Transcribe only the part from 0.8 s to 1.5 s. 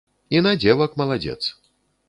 маладзец.